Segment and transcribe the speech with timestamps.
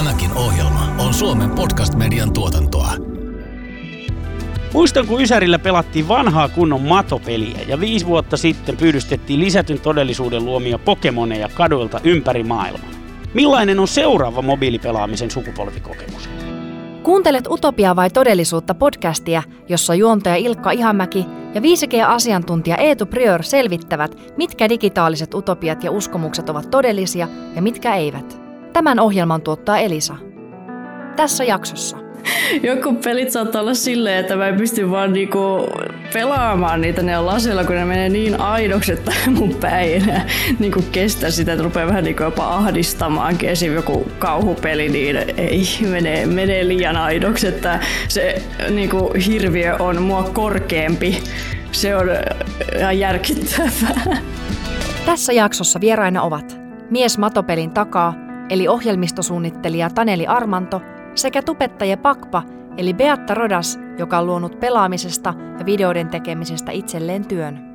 [0.00, 2.90] Tämäkin ohjelma on Suomen podcast-median tuotantoa.
[4.72, 10.78] Muistan, kun Ysärillä pelattiin vanhaa kunnon matopeliä ja viisi vuotta sitten pyydystettiin lisätyn todellisuuden luomia
[10.78, 12.90] Pokemoneja kaduilta ympäri maailman.
[13.34, 16.28] Millainen on seuraava mobiilipelaamisen sukupolvikokemus?
[17.02, 24.68] Kuuntelet Utopia vai todellisuutta podcastia, jossa juontaja Ilkka Ihamäki ja 5G-asiantuntija Eetu Prior selvittävät, mitkä
[24.68, 28.49] digitaaliset utopiat ja uskomukset ovat todellisia ja mitkä eivät.
[28.72, 30.16] Tämän ohjelman tuottaa Elisa.
[31.16, 31.96] Tässä jaksossa.
[32.62, 35.68] Joku pelit saattaa olla silleen, että mä en pysty vaan niinku
[36.12, 40.26] pelaamaan niitä ne lasilla, kun ne menee niin aidoksi, että mun enää
[40.58, 43.36] niinku kestä sitä, että rupeaa vähän niinku jopa ahdistamaan.
[43.42, 43.74] Esim.
[43.74, 51.22] joku kauhupeli, niin ei menee, menee liian aidoksi, että se niinku hirviö on mua korkeampi.
[51.72, 52.08] Se on
[52.78, 54.16] ihan järkyttävää.
[55.06, 60.82] Tässä jaksossa vieraina ovat mies matopelin takaa, eli ohjelmistosuunnittelija Taneli Armanto
[61.14, 62.42] sekä tubettaja Pakpa,
[62.76, 67.70] eli Beatta Rodas, joka on luonut pelaamisesta ja videoiden tekemisestä itselleen työn.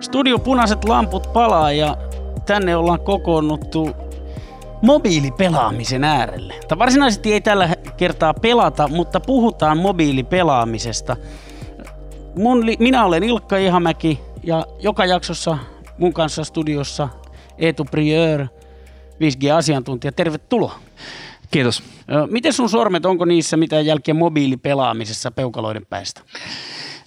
[0.00, 1.96] Studio punaiset lamput palaa ja
[2.46, 3.90] tänne ollaan kokoonnuttu
[4.82, 6.54] mobiilipelaamisen äärelle.
[6.68, 11.16] Tai varsinaisesti ei tällä kertaa pelata, mutta puhutaan mobiilipelaamisesta.
[12.36, 15.58] Mun, minä olen Ilkka Ihamäki ja joka jaksossa
[15.98, 17.08] mun kanssa studiossa
[17.58, 18.46] Eetu Prieur,
[19.20, 20.12] 5G-asiantuntija.
[20.12, 20.80] Tervetuloa.
[21.50, 21.82] Kiitos.
[22.30, 26.20] Miten sun sormet, onko niissä mitään jälkeen mobiilipelaamisessa peukaloiden päästä?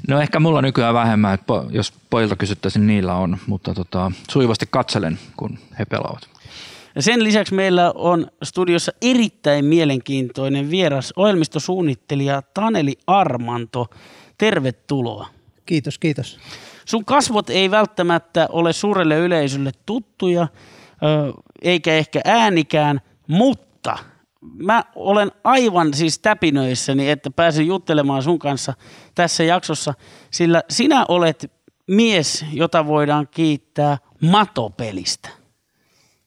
[0.07, 5.19] No ehkä mulla nykyään vähemmän, että jos pojilta kysyttäisiin, niillä on, mutta tota, sujuvasti katselen,
[5.37, 6.29] kun he pelaavat.
[6.95, 13.87] Ja sen lisäksi meillä on studiossa erittäin mielenkiintoinen vieras ohjelmistosuunnittelija Taneli Armanto.
[14.37, 15.27] Tervetuloa.
[15.65, 16.39] Kiitos, kiitos.
[16.85, 20.47] Sun kasvot ei välttämättä ole suurelle yleisölle tuttuja,
[21.61, 23.97] eikä ehkä äänikään, mutta–
[24.57, 28.73] mä olen aivan siis täpinöissäni, että pääsen juttelemaan sun kanssa
[29.15, 29.93] tässä jaksossa,
[30.31, 31.51] sillä sinä olet
[31.87, 35.29] mies, jota voidaan kiittää matopelistä.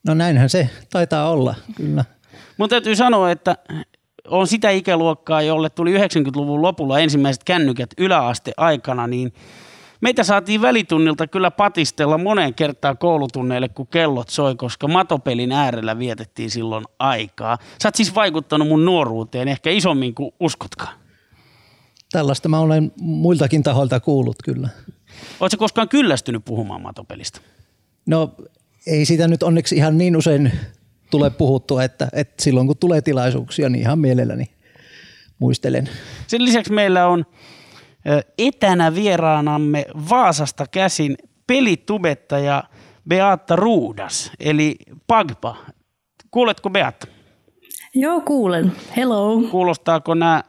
[0.07, 2.05] No näinhän se taitaa olla, kyllä.
[2.57, 3.57] Mun täytyy sanoa, että
[4.29, 9.33] on sitä ikäluokkaa, jolle tuli 90-luvun lopulla ensimmäiset kännykät yläaste aikana, niin–
[10.01, 16.51] Meitä saatiin välitunnilta kyllä patistella moneen kertaan koulutunneille, kun kellot soi, koska matopelin äärellä vietettiin
[16.51, 17.59] silloin aikaa.
[17.83, 20.99] Sä oot siis vaikuttanut mun nuoruuteen ehkä isommin kuin uskotkaan.
[22.12, 24.69] Tällaista mä olen muiltakin tahoilta kuullut kyllä.
[25.41, 27.41] Oletko koskaan kyllästynyt puhumaan matopelistä?
[28.07, 28.34] No
[28.87, 30.53] ei sitä nyt onneksi ihan niin usein
[31.11, 34.51] tule puhuttua, että, että silloin kun tulee tilaisuuksia, niin ihan mielelläni
[35.39, 35.89] muistelen.
[36.27, 37.27] Sen lisäksi meillä on
[38.39, 42.65] etänä vieraanamme Vaasasta käsin pelitubettaja
[43.09, 45.56] Beatta Ruudas, eli Pagpa.
[46.31, 47.06] Kuuletko Beatta?
[47.95, 48.72] Joo, kuulen.
[48.97, 49.43] Hello.
[49.50, 50.43] Kuulostaako nämä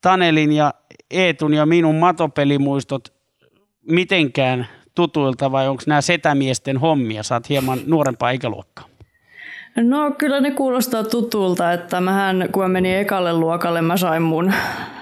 [0.00, 0.74] Tanelin ja
[1.10, 3.12] Eetun ja minun matopelimuistot
[3.90, 7.22] mitenkään tutuilta vai onko nämä setämiesten hommia?
[7.22, 8.91] Saat hieman nuorempaa ikäluokkaa.
[9.76, 14.52] No kyllä ne kuulostaa tutulta, että mähän kun mä menin ekalle luokalle, mä sain mun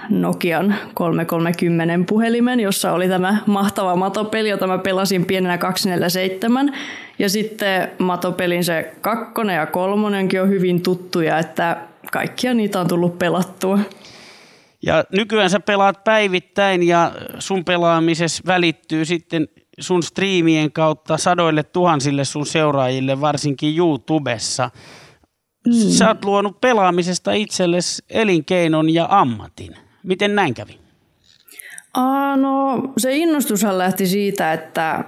[0.09, 6.73] Nokian 330 puhelimen, jossa oli tämä mahtava matopeli, jota mä pelasin pienenä 247.
[7.19, 11.77] Ja sitten matopelin se kakkonen ja kolmonenkin on hyvin tuttuja, että
[12.11, 13.79] kaikkia niitä on tullut pelattua.
[14.81, 19.47] Ja nykyään sä pelaat päivittäin ja sun pelaamisessa välittyy sitten
[19.81, 24.69] sun striimien kautta sadoille tuhansille sun seuraajille, varsinkin YouTubessa.
[25.67, 25.73] Mm.
[25.73, 29.75] Sä oot luonut pelaamisesta itsellesi elinkeinon ja ammatin.
[30.03, 30.79] Miten näin kävi?
[31.93, 35.03] Aa, no se innostushan lähti siitä, että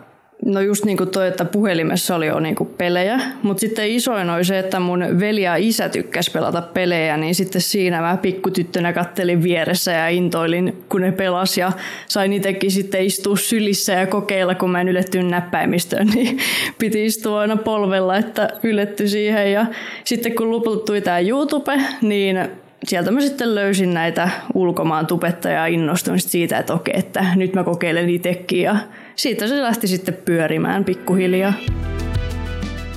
[0.46, 4.30] No just niin kuin toi, että puhelimessa oli jo niin kuin pelejä, mutta sitten isoin
[4.30, 8.94] oli se, että mun veli ja isä tykkäs pelata pelejä, niin sitten siinä mä pikkutyttönä
[8.94, 11.72] kattelin vieressä ja intoilin, kun ne pelas ja
[12.08, 16.38] sain itsekin sitten istua sylissä ja kokeilla, kun mä en yletty näppäimistöön, niin
[16.80, 19.52] piti istua aina polvella, että yletty siihen.
[19.52, 19.66] Ja
[20.04, 22.40] sitten kun lopulta tuli tämä YouTube, niin
[22.88, 27.64] sieltä mä sitten löysin näitä ulkomaan tubettajia ja innostuin siitä, että okei, että nyt mä
[27.64, 28.76] kokeilen itsekin ja
[29.16, 31.54] siitä se lähti sitten pyörimään pikkuhiljaa.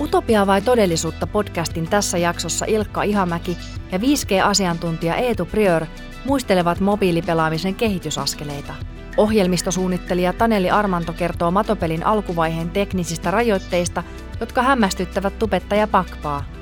[0.01, 3.57] Utopia vai todellisuutta podcastin tässä jaksossa Ilkka Ihamäki
[3.93, 5.87] ja 5G-asiantuntija Eetu Prior
[6.25, 8.75] muistelevat mobiilipelaamisen kehitysaskeleita.
[9.17, 14.03] Ohjelmistosuunnittelija Taneli Armanto kertoo matopelin alkuvaiheen teknisistä rajoitteista,
[14.41, 16.56] jotka hämmästyttävät tubettaja Pakpaa.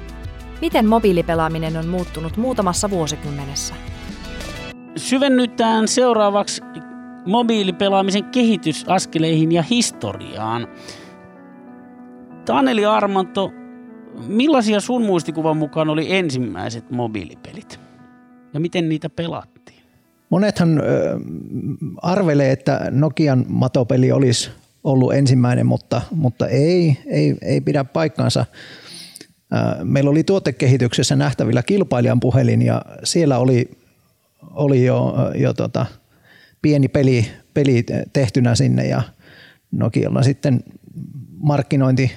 [0.60, 3.74] Miten mobiilipelaaminen on muuttunut muutamassa vuosikymmenessä?
[4.96, 6.62] Syvennytään seuraavaksi
[7.26, 10.68] mobiilipelaamisen kehitysaskeleihin ja historiaan.
[12.44, 13.52] Taneli Armanto,
[14.26, 17.80] millaisia sun muistikuvan mukaan oli ensimmäiset mobiilipelit?
[18.54, 19.82] Ja miten niitä pelattiin?
[20.30, 20.82] Monethan ö,
[22.02, 24.50] arvelee, että Nokian matopeli olisi
[24.84, 28.46] ollut ensimmäinen, mutta, mutta ei, ei, ei pidä paikkaansa.
[29.84, 33.70] Meillä oli tuotekehityksessä nähtävillä kilpailijan puhelin ja siellä oli,
[34.50, 35.86] oli jo, jo tota,
[36.62, 39.02] pieni peli, peli tehtynä sinne ja
[39.70, 40.64] Nokialla sitten
[41.38, 42.12] markkinointi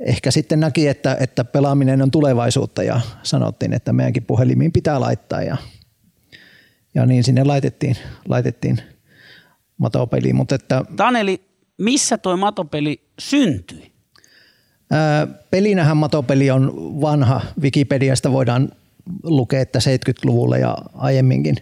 [0.00, 5.42] ehkä sitten näki, että, että pelaaminen on tulevaisuutta ja sanottiin, että meidänkin puhelimiin pitää laittaa
[5.42, 5.56] ja,
[6.94, 7.96] ja niin sinne laitettiin,
[8.28, 8.78] laitettiin
[9.78, 10.32] matopeli.
[10.32, 11.42] Mutta että, Taneli,
[11.78, 13.92] missä toi matopeli syntyi?
[15.50, 17.40] Pelinähän matopeli on vanha.
[17.60, 18.68] Wikipediasta voidaan
[19.22, 21.56] lukea, että 70-luvulla ja aiemminkin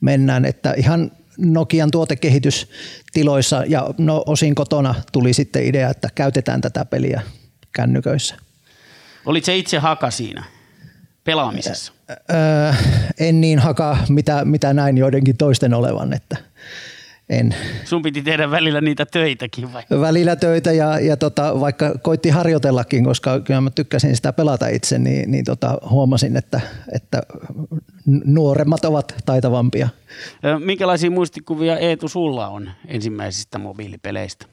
[0.00, 6.84] mennään, että ihan Nokian tuotekehitystiloissa ja no, osin kotona tuli sitten idea, että käytetään tätä
[6.84, 7.22] peliä
[7.72, 8.36] kännyköissä.
[9.26, 10.44] Olit se itse haka siinä
[11.24, 11.92] pelaamisessa?
[12.10, 12.72] Öö,
[13.18, 16.36] en niin haka, mitä, mitä näin joidenkin toisten olevan, että
[17.28, 17.54] en.
[17.84, 19.82] Sun piti tehdä välillä niitä töitäkin vai?
[20.00, 24.98] Välillä töitä ja, ja tota, vaikka koitti harjoitellakin, koska kyllä mä tykkäsin sitä pelata itse,
[24.98, 26.60] niin, niin tota, huomasin, että,
[26.92, 27.22] että
[28.24, 29.88] nuoremmat ovat taitavampia.
[30.64, 34.46] Minkälaisia muistikuvia Eetu sulla on ensimmäisistä mobiilipeleistä?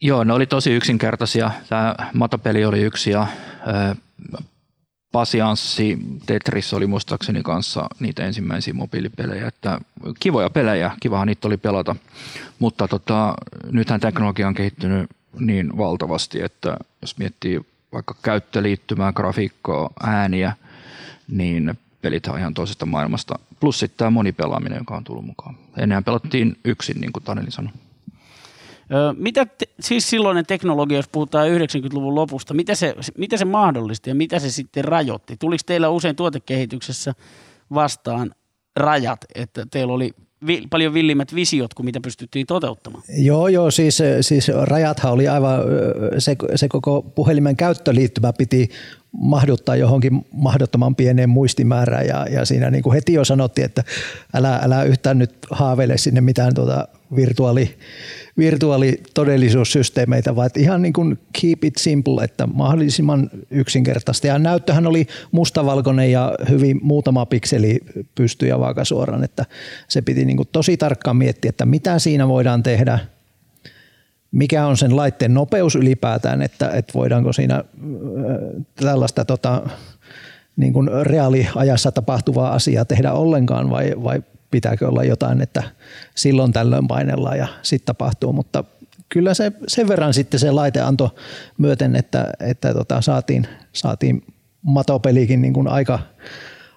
[0.00, 1.50] Joo, ne oli tosi yksinkertaisia.
[1.68, 3.26] Tämä matopeli oli yksi ja
[5.16, 9.80] Pasianssi, Tetris oli muistaakseni kanssa niitä ensimmäisiä mobiilipelejä, että
[10.20, 11.96] kivoja pelejä, kivahan niitä oli pelata,
[12.58, 13.34] mutta tota,
[13.70, 17.60] nythän teknologia on kehittynyt niin valtavasti, että jos miettii
[17.92, 20.52] vaikka käyttöliittymää, grafiikkoa, ääniä,
[21.28, 23.38] niin pelit on ihan toisesta maailmasta.
[23.60, 25.54] Plus sitten tämä monipelaaminen, joka on tullut mukaan.
[25.76, 27.72] Ennenhän pelattiin yksin, niin kuin Taneli sanoi.
[29.16, 34.14] Mitä te, siis silloinen teknologia, jos puhutaan 90-luvun lopusta, mitä se, mitä se mahdollisti ja
[34.14, 35.36] mitä se sitten rajoitti?
[35.36, 37.14] Tuliko teillä usein tuotekehityksessä
[37.74, 38.34] vastaan
[38.76, 40.10] rajat, että teillä oli
[40.46, 43.02] vi, paljon villimmät visiot kuin mitä pystyttiin toteuttamaan?
[43.08, 45.60] Joo, joo, siis, siis rajathan oli aivan,
[46.18, 48.70] se, se koko puhelimen käyttöliittymä piti
[49.12, 53.84] mahduttaa johonkin mahdottoman pieneen muistimäärään ja, ja siinä niin kuin heti jo sanottiin, että
[54.34, 57.76] älä, älä yhtään nyt haaveile sinne mitään tuota virtuaali,
[58.38, 64.26] virtuaalitodellisuussysteemeitä, vaan ihan niin kuin keep it simple, että mahdollisimman yksinkertaista.
[64.26, 67.80] Ja näyttöhän oli mustavalkoinen ja hyvin muutama pikseli
[68.14, 69.44] pystyy vaaka suoraan, että
[69.88, 72.98] se piti niin kuin tosi tarkkaan miettiä, että mitä siinä voidaan tehdä,
[74.32, 77.64] mikä on sen laitteen nopeus ylipäätään, että, että voidaanko siinä äh,
[78.74, 79.62] tällaista tota,
[80.56, 85.62] niin kuin reaaliajassa tapahtuvaa asiaa tehdä ollenkaan vai, vai pitääkö olla jotain, että
[86.14, 88.64] silloin tällöin painellaan ja sitten tapahtuu, mutta
[89.08, 91.10] kyllä se sen verran sitten se laite antoi
[91.58, 94.24] myöten, että, että tota, saatiin, saatiin
[94.62, 95.98] matopelikin niin kuin aika,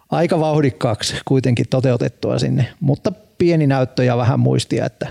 [0.09, 5.07] aika vauhdikkaaksi kuitenkin toteutettua sinne, mutta pieni näyttö ja vähän muistia, että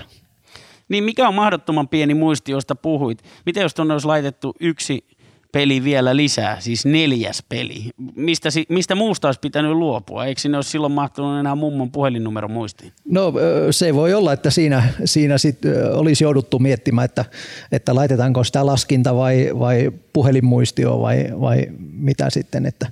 [0.88, 3.22] niin mikä on mahdottoman pieni muisti, josta puhuit?
[3.46, 5.04] Miten jos tuonne olisi laitettu yksi
[5.52, 7.90] peli vielä lisää, siis neljäs peli.
[8.14, 10.26] Mistä, mistä muusta olisi pitänyt luopua?
[10.26, 12.92] Eikö sinne olisi silloin mahtunut enää mummon puhelinnumero muistiin?
[13.04, 13.32] No
[13.70, 15.58] se voi olla, että siinä, siinä sit
[15.92, 17.24] olisi jouduttu miettimään, että,
[17.72, 22.66] että laitetaanko sitä laskinta vai, vai puhelinmuistio vai, vai mitä sitten.
[22.66, 22.86] Että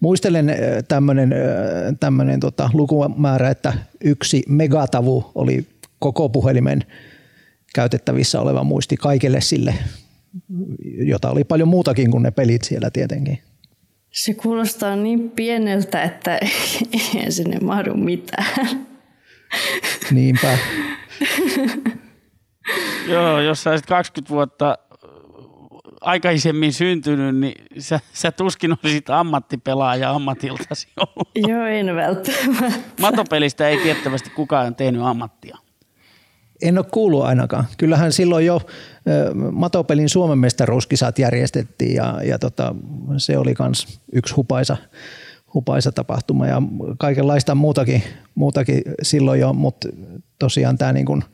[0.00, 0.54] muistelen
[2.00, 3.72] tämmöinen, tota, lukumäärä, että
[4.04, 5.66] yksi megatavu oli
[5.98, 6.84] koko puhelimen
[7.74, 9.74] käytettävissä oleva muisti kaikille sille
[10.84, 13.38] jota oli paljon muutakin kuin ne pelit siellä tietenkin.
[14.10, 16.38] Se kuulostaa niin pieneltä, että
[17.16, 18.46] ei sinne mahdu mitään.
[20.10, 20.58] Niinpä.
[23.08, 24.78] Joo, jos sä olisit 20 vuotta
[26.00, 31.28] aikaisemmin syntynyt, niin sä, sä tuskin olisit ammattipelaaja ammatiltasi ollut.
[31.34, 32.80] Joo, en välttämättä.
[33.00, 35.58] Matopelistä ei tiettävästi kukaan tehnyt ammattia.
[36.62, 37.64] En ole kuullut ainakaan.
[37.78, 38.60] Kyllähän silloin jo
[39.52, 42.74] matopelin Suomen mestaruuskisat järjestettiin ja, ja tota,
[43.16, 44.76] se oli myös yksi hupaisa,
[45.54, 46.62] hupaisa tapahtuma ja
[46.98, 48.02] kaikenlaista muutakin,
[48.34, 49.88] muutakin silloin jo, mutta
[50.38, 51.24] tosiaan tämä niin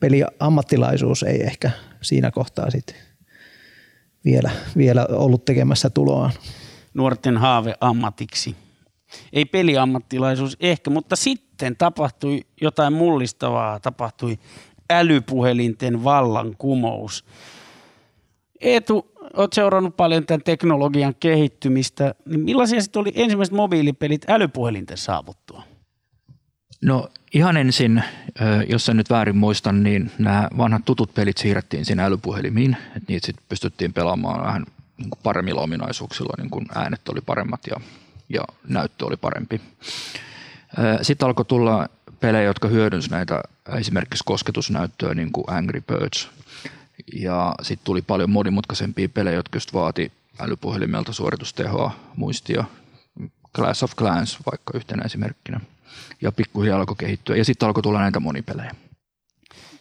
[0.00, 1.70] peli ammattilaisuus ei ehkä
[2.02, 2.96] siinä kohtaa sitten
[4.24, 6.32] vielä, vielä ollut tekemässä tuloaan.
[6.94, 8.56] Nuorten haave ammatiksi.
[9.32, 14.38] Ei peliammattilaisuus ehkä, mutta sitten tapahtui jotain mullistavaa, tapahtui
[14.90, 17.24] älypuhelinten vallankumous.
[18.60, 22.14] Eetu, olet seurannut paljon tämän teknologian kehittymistä.
[22.26, 25.62] Niin millaisia sitten oli ensimmäiset mobiilipelit älypuhelinten saavuttua?
[26.82, 28.02] No ihan ensin,
[28.68, 33.26] jos en nyt väärin muistan, niin nämä vanhat tutut pelit siirrettiin sinne älypuhelimiin, että niitä
[33.26, 34.66] sitten pystyttiin pelaamaan vähän
[34.98, 37.76] niin kuin paremmilla ominaisuuksilla, niin kuin äänet oli paremmat ja,
[38.28, 39.60] ja näyttö oli parempi.
[41.02, 41.88] Sitten alkoi tulla
[42.22, 43.42] pelejä, jotka hyödynsivät näitä
[43.78, 46.28] esimerkiksi kosketusnäyttöä, niin kuin Angry Birds.
[47.14, 52.64] Ja sitten tuli paljon monimutkaisempia pelejä, jotka just vaati älypuhelimelta suoritustehoa, muistia.
[53.56, 55.60] Class of Clans vaikka yhtenä esimerkkinä.
[56.20, 57.36] Ja pikkuhiljaa alkoi kehittyä.
[57.36, 58.74] Ja sitten alkoi tulla näitä monipelejä.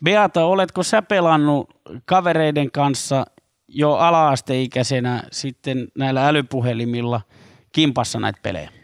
[0.03, 1.69] Beata, oletko sä pelannut
[2.05, 3.25] kavereiden kanssa
[3.67, 7.21] jo ala-asteikäisenä sitten näillä älypuhelimilla
[7.71, 8.80] kimpassa näitä pelejä?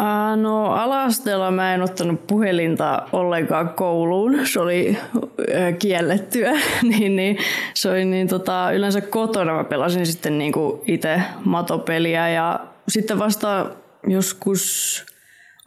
[0.00, 4.46] Uh, no ala mä en ottanut puhelinta ollenkaan kouluun.
[4.46, 4.98] Se oli
[5.54, 6.52] äh, kiellettyä.
[6.90, 7.38] niin, niin,
[7.74, 13.66] se oli niin, tota, yleensä kotona mä pelasin sitten niinku itse matopeliä ja sitten vasta
[14.06, 15.04] joskus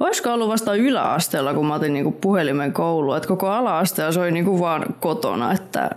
[0.01, 4.31] Olisiko ollut vasta yläasteella, kun mä otin niinku puhelimen kouluun, että koko ala-asteella se oli
[4.31, 5.89] niinku vaan kotona, että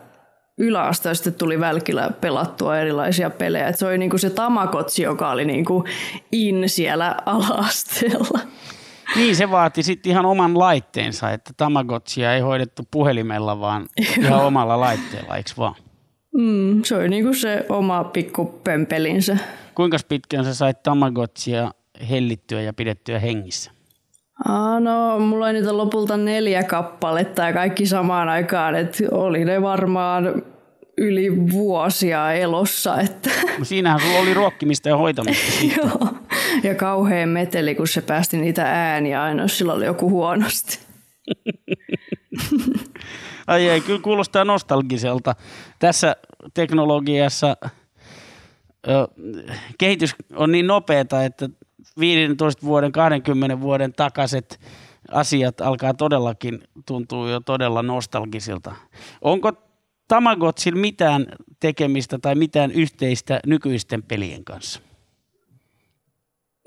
[0.59, 3.69] yläasteella sitten tuli välkillä pelattua erilaisia pelejä.
[3.69, 5.85] Et se oli niinku se Tamagotchi, joka oli niinku
[6.33, 8.41] in siellä ala-asteella.
[9.17, 13.87] Niin, se vaati sitten ihan oman laitteensa, että Tamagotchia ei hoidettu puhelimella, vaan
[14.19, 15.75] ihan omalla laitteella, eikö vaan?
[16.35, 19.37] Mm, se oli niinku se oma pikku pömpelinsä.
[19.75, 21.71] Kuinka pitkään sä sait Tamagotchia
[22.11, 23.71] hellittyä ja pidettyä hengissä?
[24.49, 29.63] Aa, no, mulla oli niitä lopulta neljä kappaletta ja kaikki samaan aikaan, että oli ne
[29.63, 30.43] varmaan
[30.99, 33.01] yli vuosia elossa.
[33.01, 33.31] Että.
[33.59, 35.65] No siinähän sulla oli ruokkimista ja hoitamista.
[35.77, 36.09] Joo,
[36.63, 40.79] ja kauhean meteli, kun se päästi niitä ääniä aina, jos sillä oli joku huonosti.
[43.47, 45.35] Ai ei, kyllä kuulostaa nostalgiselta.
[45.79, 46.17] Tässä
[46.55, 47.57] teknologiassa
[48.89, 49.09] ö,
[49.79, 51.49] kehitys on niin nopeata, että
[52.01, 54.61] 15 vuoden, 20 vuoden takaiset
[55.11, 58.75] asiat alkaa todellakin tuntua jo todella nostalgisilta.
[59.23, 59.53] Onko
[60.09, 61.27] Tamagotsin mitään
[61.61, 64.81] tekemistä tai mitään yhteistä nykyisten pelien kanssa?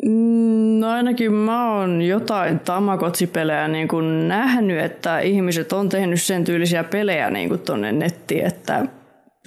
[0.06, 6.44] Mm, no ainakin mä oon jotain Tamagotsi-pelejä niin kuin nähnyt, että ihmiset on tehnyt sen
[6.44, 8.86] tyylisiä pelejä niin kuin tonne nettiin, että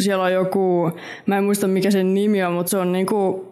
[0.01, 0.93] siellä on joku,
[1.27, 3.50] mä en muista mikä sen nimi on, mutta se on niin kuin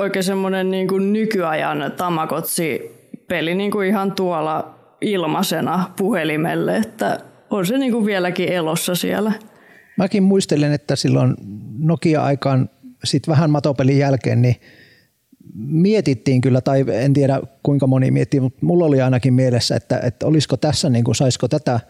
[0.00, 7.78] oikein semmoinen niin kuin nykyajan Tamagotsi-peli niin kuin ihan tuolla ilmaisena puhelimelle, että on se
[7.78, 9.32] niin kuin vieläkin elossa siellä.
[9.96, 11.36] Mäkin muistelen, että silloin
[11.78, 12.70] Nokia-aikaan
[13.04, 14.56] sit vähän matopelin jälkeen, niin
[15.54, 20.26] mietittiin kyllä, tai en tiedä kuinka moni mietti, mutta mulla oli ainakin mielessä, että, että
[20.26, 21.80] olisiko tässä, niin kuin, saisiko tätä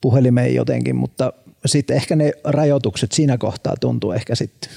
[0.00, 1.32] puhelimeen jotenkin, mutta
[1.66, 4.70] sitten ehkä ne rajoitukset siinä kohtaa tuntuu ehkä sitten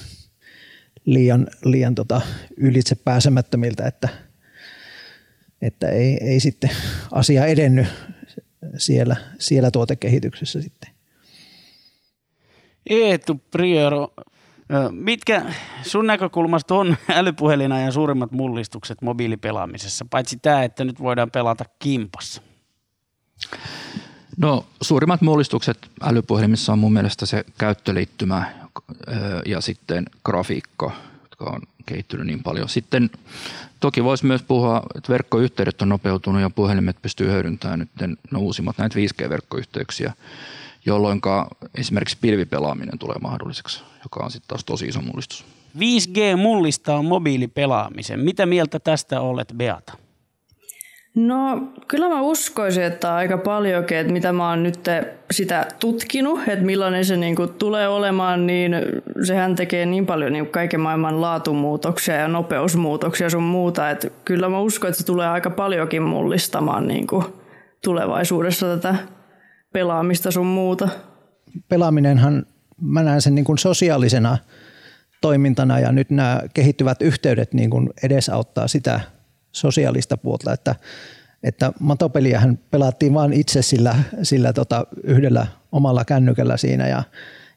[1.04, 2.20] liian, liian tota
[2.56, 4.08] ylitse pääsemättömiltä, että,
[5.62, 6.70] että ei, ei sitten
[7.12, 7.86] asia edennyt
[8.76, 10.90] siellä, siellä tuotekehityksessä sitten.
[12.90, 14.14] Eetu Priero,
[14.90, 15.42] mitkä
[15.82, 22.42] sun näkökulmasta on älypuhelinajan suurimmat mullistukset mobiilipelaamisessa, paitsi tämä, että nyt voidaan pelata kimpassa?
[24.36, 28.52] No suurimmat mullistukset älypuhelimissa on mun mielestä se käyttöliittymä
[29.46, 30.90] ja sitten grafiikka,
[31.22, 32.68] jotka on kehittynyt niin paljon.
[32.68, 33.10] Sitten
[33.80, 38.78] toki voisi myös puhua, että verkkoyhteydet on nopeutunut ja puhelimet pystyy hyödyntämään nyt no uusimmat
[38.78, 40.12] näitä 5G-verkkoyhteyksiä,
[40.86, 41.20] jolloin
[41.74, 45.44] esimerkiksi pilvipelaaminen tulee mahdolliseksi, joka on sitten taas tosi iso mullistus.
[45.78, 48.20] 5G mullistaa mobiilipelaamisen.
[48.20, 50.03] Mitä mieltä tästä olet, Beata?
[51.14, 54.80] No kyllä mä uskoisin, että aika paljonkin, että mitä mä oon nyt
[55.30, 58.76] sitä tutkinut, että millainen se niinku tulee olemaan, niin
[59.26, 64.60] sehän tekee niin paljon niinku kaiken maailman laatumuutoksia ja nopeusmuutoksia sun muuta, että kyllä mä
[64.60, 67.24] uskon, että se tulee aika paljonkin mullistamaan niinku
[67.84, 68.96] tulevaisuudessa tätä
[69.72, 70.88] pelaamista sun muuta.
[71.68, 72.46] Pelaaminenhan,
[72.80, 74.38] mä näen sen niin kuin sosiaalisena
[75.20, 79.00] toimintana ja nyt nämä kehittyvät yhteydet niin kuin edesauttaa sitä
[79.54, 80.74] sosiaalista puolta, että,
[81.42, 87.02] että matopeliähän pelattiin vain itse sillä, sillä tota yhdellä omalla kännykällä siinä ja,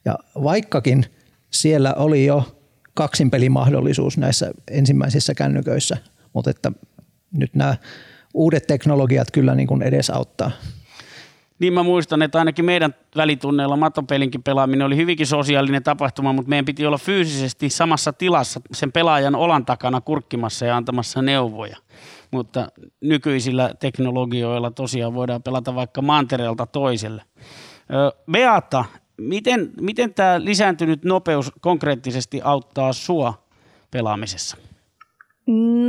[0.05, 1.05] ja vaikkakin
[1.51, 2.57] siellä oli jo
[2.93, 5.97] kaksinpelimahdollisuus näissä ensimmäisissä kännyköissä,
[6.33, 6.71] mutta että
[7.31, 7.75] nyt nämä
[8.33, 10.51] uudet teknologiat kyllä niin kuin edesauttaa.
[11.59, 16.65] Niin mä muistan, että ainakin meidän välitunneilla matopelinkin pelaaminen oli hyvinkin sosiaalinen tapahtuma, mutta meidän
[16.65, 21.77] piti olla fyysisesti samassa tilassa sen pelaajan olan takana kurkkimassa ja antamassa neuvoja.
[22.31, 22.67] Mutta
[23.01, 27.23] nykyisillä teknologioilla tosiaan voidaan pelata vaikka mantereelta toiselle.
[28.31, 28.85] Beata,
[29.17, 33.33] miten, miten tämä lisääntynyt nopeus konkreettisesti auttaa sua
[33.91, 34.57] pelaamisessa?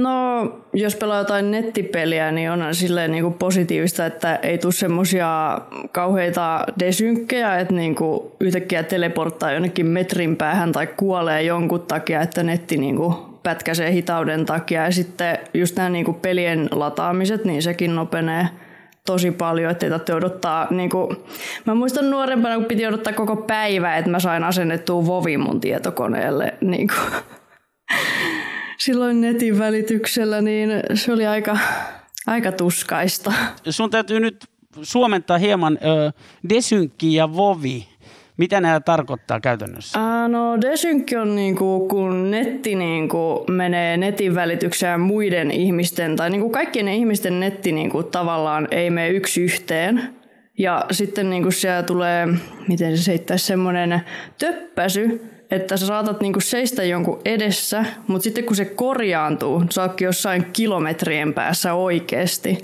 [0.02, 5.60] No, jos pelaa jotain nettipeliä, niin on silleen niin kuin positiivista, että ei tule semmoisia
[5.92, 12.42] kauheita desynkkejä, että niin kuin yhtäkkiä teleporttaa jonnekin metrin päähän tai kuolee jonkun takia, että
[12.42, 14.84] netti niin kuin pätkäsee hitauden takia.
[14.84, 18.48] Ja sitten just nämä niin kuin pelien lataamiset, niin sekin nopenee
[19.06, 21.16] tosi paljon, ettei tarvitse odottaa, niin kuin,
[21.64, 26.54] mä muistan nuorempana, kun piti odottaa koko päivä, että mä sain asennettua Vovi mun tietokoneelle,
[26.60, 27.22] niin kuin,
[28.78, 31.58] silloin netin välityksellä, niin se oli aika,
[32.26, 33.32] aika tuskaista.
[33.70, 34.46] Sun täytyy nyt
[34.82, 36.12] suomentaa hieman ö,
[36.48, 37.88] desynkki ja vovi.
[38.36, 40.00] Mitä nämä tarkoittaa käytännössä?
[40.00, 46.50] Ää, no desynkki on niinku, kun netti niinku menee netin välitykseen muiden ihmisten, tai niinku
[46.50, 50.14] kaikkien ihmisten netti niinku tavallaan ei mene yksi yhteen.
[50.58, 52.28] Ja sitten niinku siellä tulee,
[52.68, 54.00] miten se seittäisi, semmoinen
[54.38, 55.20] töppäsy,
[55.50, 60.46] että sä saatat niinku seistä jonkun edessä, mutta sitten kun se korjaantuu, sä ootkin jossain
[60.52, 62.58] kilometrien päässä oikeasti.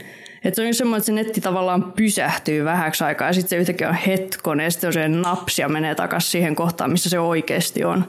[0.45, 3.89] Että se on semmoinen, että se netti tavallaan pysähtyy vähäksi aikaa ja sitten se yhtäkkiä
[3.89, 8.05] on hetkonen ja sitten se naps ja menee takaisin siihen kohtaan, missä se oikeasti on.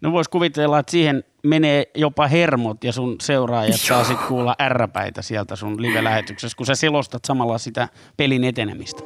[0.00, 5.22] No vois kuvitella, että siihen menee jopa hermot ja sun seuraajat saa sitten kuulla ärräpäitä
[5.22, 9.02] sieltä sun live-lähetyksessä, kun sä selostat samalla sitä pelin etenemistä.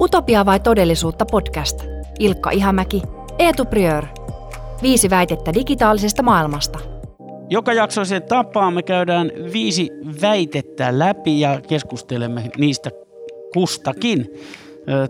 [0.00, 1.84] Utopia vai todellisuutta podcast.
[2.18, 3.02] Ilkka Ihamäki,
[3.40, 4.06] Eetu Priör.
[4.82, 6.78] Viisi väitettä digitaalisesta maailmasta.
[7.50, 9.90] Joka jaksoisen tapaan me käydään viisi
[10.22, 12.90] väitettä läpi ja keskustelemme niistä
[13.54, 14.26] kustakin.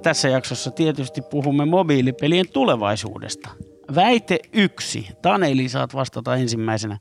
[0.03, 3.51] Tässä jaksossa tietysti puhumme mobiilipelien tulevaisuudesta.
[3.95, 5.09] Väite yksi.
[5.23, 6.99] Taneli, saat vastata ensimmäisenä.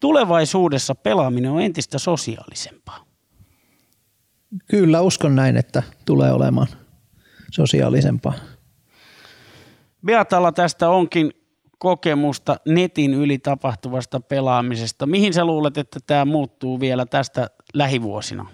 [0.00, 3.04] Tulevaisuudessa pelaaminen on entistä sosiaalisempaa.
[4.70, 6.68] Kyllä uskon näin, että tulee olemaan
[7.50, 8.34] sosiaalisempaa.
[10.06, 11.30] Beatalla tästä onkin
[11.78, 15.06] kokemusta netin yli tapahtuvasta pelaamisesta.
[15.06, 18.46] Mihin sä luulet, että tämä muuttuu vielä tästä lähivuosina?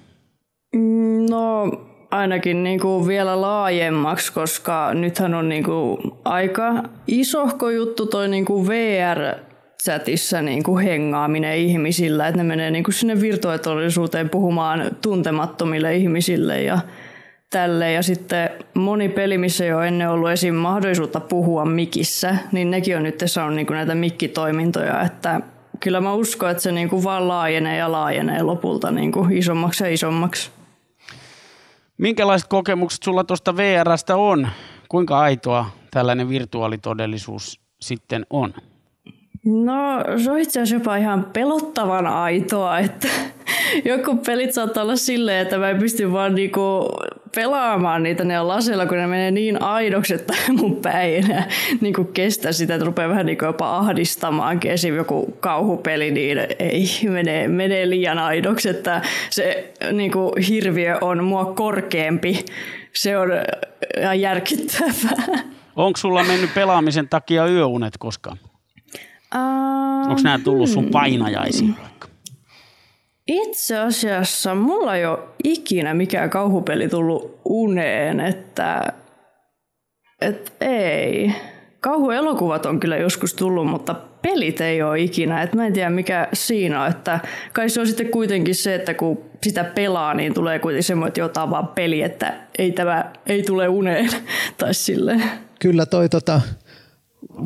[0.75, 1.65] Mm, no
[2.11, 6.75] ainakin niin kuin vielä laajemmaksi, koska nythän on niin kuin aika
[7.07, 9.35] isohko juttu toi niin kuin VR
[9.83, 16.63] chatissa niin kuin hengaaminen ihmisillä, että ne menee niin kuin sinne virtuaalitodellisuuteen puhumaan tuntemattomille ihmisille
[16.63, 16.79] ja
[17.51, 17.93] tälle.
[17.93, 20.55] Ja sitten moni peli, missä ei ole ennen ollut esim.
[20.55, 25.41] mahdollisuutta puhua mikissä, niin nekin on nyt saanut niin kuin näitä mikkitoimintoja, että
[25.81, 29.85] kyllä mä uskon, että se niin kuin vaan laajenee ja laajenee lopulta niin kuin isommaksi
[29.85, 30.51] ja isommaksi.
[31.99, 34.49] Minkälaiset kokemukset sulla tuosta VRstä on?
[34.89, 38.55] Kuinka aitoa tällainen virtuaalitodellisuus sitten on?
[39.45, 43.09] No se on itse asiassa jopa ihan pelottavan aitoa, että
[43.85, 46.89] joku pelit saattaa olla silleen, että mä en pysty vaan niinku
[47.35, 51.49] pelaamaan niitä ne laseilla, kun ne menee niin aidoksi, että mun pää ei enää
[51.81, 54.61] niinku kestä sitä, että rupeaa vähän niinku jopa ahdistamaan.
[54.65, 54.95] Esim.
[54.95, 62.45] joku kauhupeli, niin ei menee, menee liian aidoksi, että se niinku hirviö on mua korkeampi.
[62.93, 63.29] Se on
[64.01, 65.39] ihan järkyttävää.
[65.77, 68.39] Onko sulla mennyt pelaamisen takia yöunet koskaan?
[69.35, 72.09] Uh, Onko nämä tullut sun painajaisiin vaikka?
[73.27, 78.93] Itse asiassa mulla ei ole ikinä mikään kauhupeli tullut uneen, että,
[80.21, 81.35] että ei.
[81.81, 85.43] Kauhuelokuvat on kyllä joskus tullut, mutta pelit ei ole ikinä.
[85.43, 86.91] Et mä en tiedä mikä siinä on.
[86.91, 87.21] Että
[87.53, 91.21] kai se on sitten kuitenkin se, että kun sitä pelaa, niin tulee kuitenkin semmoinen, että
[91.21, 94.11] jotain vaan peli, että ei tämä ei tule uneen.
[94.59, 95.23] tai silleen.
[95.59, 96.41] Kyllä toi tota,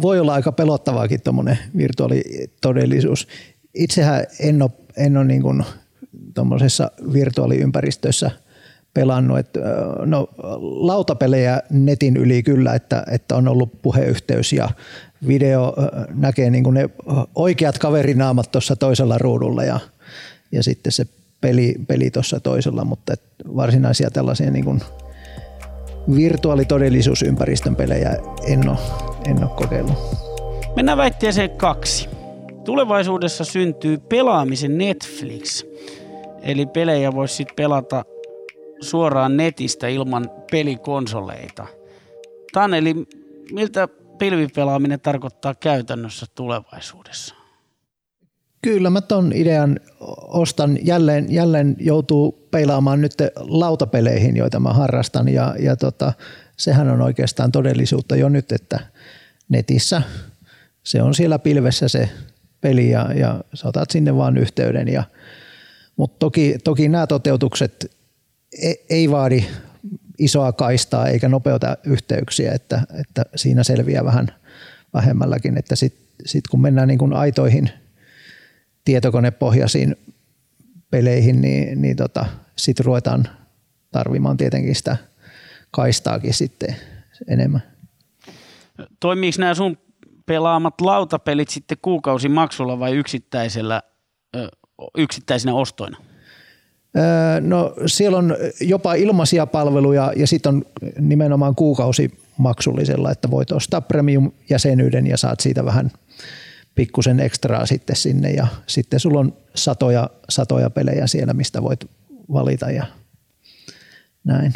[0.03, 3.29] voi olla aika pelottavaakin tuommoinen virtuaalitodellisuus.
[3.75, 5.65] Itsehän en ole, en ole niin kuin
[6.35, 8.31] tuommoisessa virtuaaliympäristössä
[8.95, 9.39] pelannut.
[9.39, 9.51] Et,
[10.05, 10.29] no,
[10.61, 14.71] lautapelejä netin yli kyllä, että, että on ollut puheyhteys ja
[15.29, 15.75] video
[16.15, 16.91] näkee niin kuin ne
[17.35, 19.81] oikeat kaverinaamat tuossa toisella ruudulla ja,
[20.53, 21.07] ja sitten se
[21.41, 23.15] peli, peli tuossa toisella, mutta
[23.57, 24.81] varsinaisia tällaisia niin kuin
[26.17, 28.79] virtuaalitodellisuusympäristön pelejä en ole,
[29.27, 29.95] en ole kokeillut.
[30.77, 32.09] Mennään väitteeseen kaksi.
[32.65, 35.65] Tulevaisuudessa syntyy pelaamisen Netflix.
[36.43, 38.05] Eli pelejä voisi sitten pelata
[38.81, 41.67] suoraan netistä ilman pelikonsoleita.
[42.53, 42.95] Taneli,
[43.53, 47.35] miltä pilvipelaaminen tarkoittaa käytännössä tulevaisuudessa?
[48.63, 49.81] Kyllä mä ton idean
[50.29, 50.79] ostan.
[50.83, 56.13] Jälleen, jälleen joutuu peilaamaan nyt lautapeleihin, joita mä harrastan ja, ja tota,
[56.57, 58.81] sehän on oikeastaan todellisuutta jo nyt, että
[59.49, 60.03] netissä
[60.83, 62.09] se on siellä pilvessä se
[62.61, 64.89] peli ja, ja sä otat sinne vaan yhteyden.
[64.89, 65.05] Ja,
[65.97, 67.91] mutta toki, toki nämä toteutukset
[68.63, 69.45] ei, ei vaadi
[70.19, 74.35] isoa kaistaa eikä nopeuta yhteyksiä, että, että siinä selviää vähän
[74.95, 77.71] vähemmälläkin, että sitten sit kun mennään niin kuin aitoihin–
[78.85, 79.97] tietokonepohjaisiin
[80.91, 82.27] peleihin, niin, niin tota,
[82.57, 83.29] sitten ruvetaan
[83.93, 84.97] tarvimaan tietenkin sitä
[85.71, 86.77] kaistaakin sitten
[87.29, 87.63] enemmän.
[89.01, 89.79] Toimiiko nämä sun
[90.27, 93.83] pelaamat lautapelit sitten kuukausimaksulla vai yksittäisellä,
[94.99, 95.99] yksittäisinä ostoina?
[97.41, 100.65] No siellä on jopa ilmaisia palveluja ja sitten on
[101.01, 105.91] nimenomaan kuukausimaksullisella, että voit ostaa premium-jäsenyyden ja saat siitä vähän
[106.75, 111.85] pikkusen ekstraa sitten sinne ja sitten sulla on satoja, satoja pelejä siellä, mistä voit
[112.33, 112.87] valita ja
[114.25, 114.53] näin.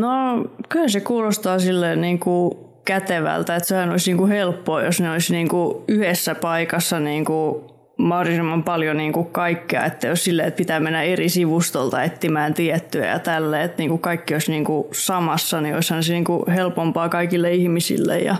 [0.00, 2.52] No kyllä se kuulostaa silleen niin kuin
[2.84, 7.24] kätevältä, että sehän olisi niin kuin helppoa, jos ne olisi niin kuin yhdessä paikassa niin
[7.24, 7.64] kuin
[7.98, 13.06] mahdollisimman paljon niin kuin kaikkea, että jos silleen, että pitää mennä eri sivustolta etsimään tiettyä
[13.06, 16.50] ja tälle, että niin kuin kaikki olisi niin kuin samassa, niin olisihan se niin kuin
[16.50, 18.36] helpompaa kaikille ihmisille ja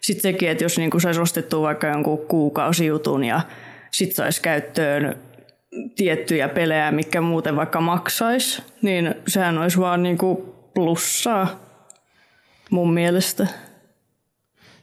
[0.00, 3.40] sitten sekin, että jos niin kuin saisi ostettua vaikka jonkun kuukausijutun ja
[3.92, 5.16] sitten saisi käyttöön
[5.96, 11.48] tiettyjä pelejä, mikä muuten vaikka maksaisi, niin sehän olisi vaan niin kuin plussaa
[12.70, 13.46] mun mielestä.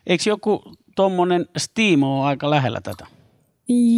[0.07, 0.63] Eikö joku
[0.95, 3.05] tuommoinen Steam ole aika lähellä tätä?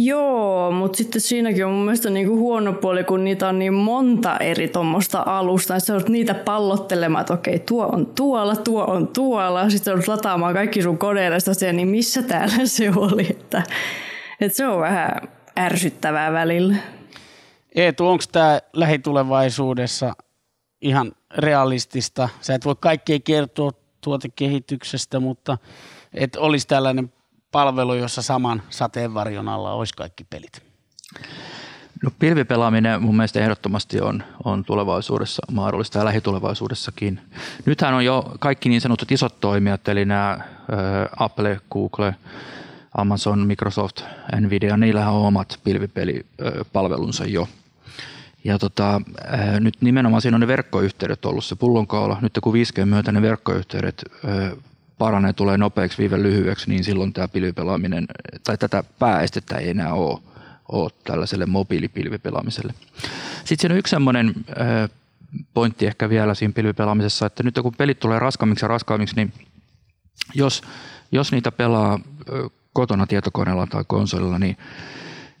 [0.04, 4.36] Joo, mutta sitten siinäkin on mun mielestä niinku huono puoli, kun niitä on niin monta
[4.36, 5.80] eri tuommoista alusta.
[5.80, 9.70] Sä olet niitä pallottelemaan, että okei, tuo on tuolla, tuo on tuolla.
[9.70, 13.26] Sitten olet lataamaan kaikki sun koneellista sen, niin missä täällä se oli.
[13.30, 13.62] Että,
[14.40, 15.10] että se on vähän
[15.58, 16.76] ärsyttävää välillä.
[17.74, 20.14] Eetu, onko tämä lähitulevaisuudessa
[20.84, 22.28] ihan realistista?
[22.40, 23.70] Sä et voi kaikkea kertoa
[24.00, 25.58] tuotekehityksestä, mutta
[26.14, 27.12] että olisi tällainen
[27.52, 30.62] palvelu, jossa saman sateenvarjon alla olisi kaikki pelit?
[32.02, 37.20] No, pilvipelaaminen mun mielestä ehdottomasti on, on tulevaisuudessa mahdollista ja lähitulevaisuudessakin.
[37.66, 40.38] Nythän on jo kaikki niin sanotut isot toimijat, eli nämä
[41.16, 42.14] Apple, Google,
[42.96, 44.02] Amazon, Microsoft,
[44.40, 47.48] Nvidia, niillä on omat pilvipelipalvelunsa jo.
[48.44, 52.18] Ja tota, ää, nyt nimenomaan siinä on ne verkkoyhteydet ollut se pullonkaula.
[52.22, 54.50] Nyt kun 5G myötä ne verkkoyhteydet ää,
[54.98, 58.06] paranee, tulee nopeaksi, viive lyhyeksi, niin silloin tämä pilvipelaaminen,
[58.44, 60.20] tai tätä pääestettä ei enää ole,
[60.68, 62.74] ole tällaiselle mobiilipilvipelaamiselle.
[63.44, 64.34] Sitten siinä on yksi semmoinen
[65.54, 69.32] pointti ehkä vielä siinä pilvipelaamisessa, että nyt kun pelit tulee raskaammiksi ja raskaammiksi, niin
[70.34, 70.62] jos,
[71.12, 72.00] jos niitä pelaa
[72.72, 74.56] kotona tietokoneella tai konsolilla, niin,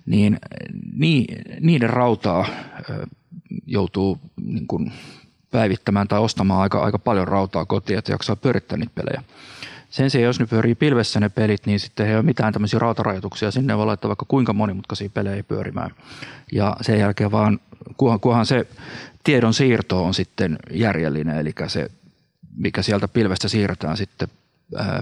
[0.06, 0.38] niin
[1.60, 2.46] niiden rautaa
[3.66, 4.92] joutuu niin kuin
[5.50, 9.22] päivittämään tai ostamaan aika, aika paljon rautaa kotiin, että jaksaa pyörittää niitä pelejä.
[9.90, 13.50] Sen sijaan, jos ne pyörii pilvessä ne pelit, niin sitten ei ole mitään tämmöisiä rautarajoituksia.
[13.50, 15.90] Sinne voi laittaa vaikka kuinka monimutkaisia pelejä pyörimään.
[16.52, 17.60] Ja sen jälkeen vaan,
[17.96, 18.66] kunhan, kunhan se
[19.24, 21.90] tiedon siirto on sitten järjellinen, eli se,
[22.56, 24.28] mikä sieltä pilvestä siirretään sitten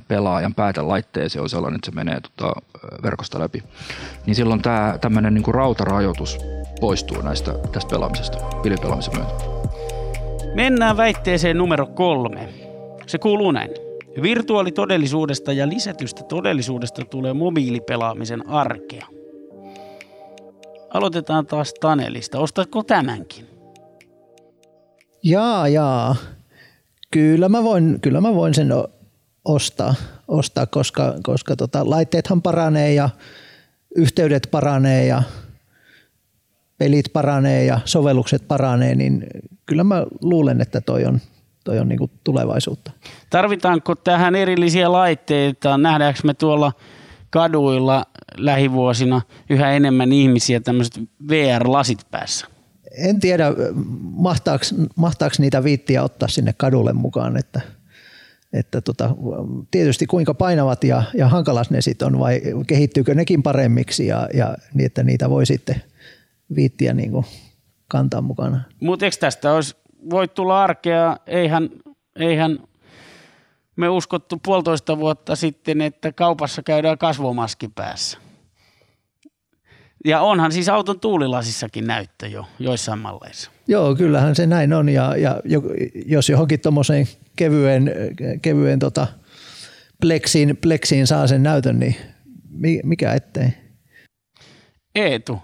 [0.08, 2.52] pelaajan päätelaitteeseen on sellainen, että se menee tota,
[3.02, 3.62] verkosta läpi.
[4.26, 6.38] Niin silloin tämä tämmöinen niin rautarajoitus
[6.80, 9.34] poistuu näistä, tästä pelaamisesta, pilvipelaamisen myötä.
[10.54, 12.48] Mennään väitteeseen numero kolme.
[13.06, 13.70] Se kuuluu näin.
[14.22, 19.06] Virtuaalitodellisuudesta ja lisätystä todellisuudesta tulee mobiilipelaamisen arkea.
[20.94, 22.38] Aloitetaan taas Tanelista.
[22.38, 23.46] Ostatko tämänkin?
[25.22, 26.16] Jaa, jaa.
[27.10, 28.68] Kyllä mä voin, kyllä mä voin sen
[29.44, 29.94] ostaa,
[30.28, 33.08] ostaa koska, koska tota, laitteethan paranee ja
[33.96, 35.22] yhteydet paranee ja
[36.78, 39.26] pelit paranee ja sovellukset paranee, niin
[39.66, 41.20] kyllä mä luulen, että toi on,
[41.64, 42.90] toi on niinku tulevaisuutta.
[43.30, 45.78] Tarvitaanko tähän erillisiä laitteita?
[45.78, 46.72] Nähdäänkö me tuolla
[47.30, 52.46] kaduilla lähivuosina yhä enemmän ihmisiä tämmöiset VR-lasit päässä?
[52.98, 53.46] En tiedä,
[54.00, 54.64] mahtaako,
[54.96, 57.60] mahtaako niitä viittiä ottaa sinne kadulle mukaan, että,
[58.52, 59.10] että tota,
[59.70, 64.56] tietysti kuinka painavat ja, ja hankalas ne sitten on vai kehittyykö nekin paremmiksi ja, ja
[64.74, 65.82] niin, että niitä voi sitten
[66.54, 67.24] viittiä niin kuin
[67.88, 68.60] kantaa mukana.
[68.80, 69.76] Mutta eikö tästä olisi,
[70.10, 71.70] voi tulla arkea, eihän,
[72.16, 72.58] eihän
[73.76, 78.18] me uskottu puolitoista vuotta sitten, että kaupassa käydään kasvomaski päässä.
[80.04, 83.50] Ja onhan siis auton tuulilasissakin näyttö jo joissain malleissa.
[83.68, 84.88] Joo, kyllähän se näin on.
[84.88, 85.40] Ja, ja
[86.06, 87.92] jos johonkin tuommoiseen kevyen,
[88.42, 89.06] kevyen tota
[90.00, 91.96] pleksiin, pleksiin saa sen näytön, niin
[92.84, 93.48] mikä ettei?
[94.94, 95.38] Eetu,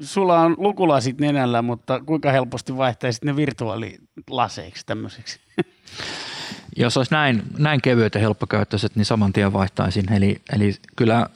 [0.00, 5.40] sulla on lukulasit nenällä, mutta kuinka helposti vaihtaisit ne virtuaalilaseiksi tämmöiseksi?
[6.76, 10.12] Jos olisi näin, näin kevyet ja helppokäyttöiset, niin saman tien vaihtaisin.
[10.12, 11.26] Eli, eli kyllä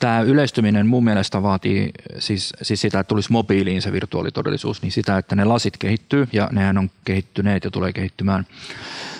[0.00, 5.18] tämä yleistyminen mun mielestä vaatii siis, siis sitä, että tulisi mobiiliin se virtuaalitodellisuus, niin sitä,
[5.18, 8.46] että ne lasit kehittyy ja nehän on kehittyneet ja tulee kehittymään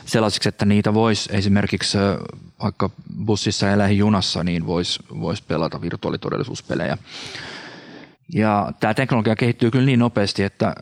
[0.07, 1.99] sellaisiksi, että niitä voisi esimerkiksi
[2.63, 2.91] vaikka
[3.25, 6.99] bussissa ja lähijunassa, niin voisi vois pelata virtuaalitodellisuuspelejä.
[8.35, 10.75] Ja tämä teknologia kehittyy kyllä niin nopeasti, että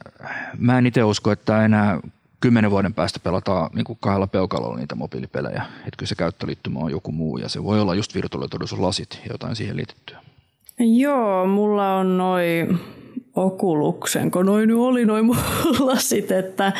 [0.59, 2.00] mä en itse usko, että enää
[2.40, 5.62] kymmenen vuoden päästä pelataan niin kuin kahdella peukalolla niitä mobiilipelejä.
[5.79, 9.57] Että kyllä se käyttöliittymä on joku muu ja se voi olla just virtuaalitodellisuuslasit ja jotain
[9.57, 10.18] siihen liitettyä.
[10.79, 12.81] Joo, mulla on noin
[13.37, 15.29] Okuluksen, kun noin oli noin
[15.88, 16.72] lasit, että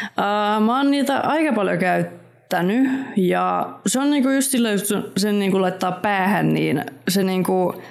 [0.00, 5.38] uh, mä oon niitä aika paljon käyttänyt ja se on niinku just sillä, jos sen
[5.38, 7.82] niinku laittaa päähän, niin se niinku,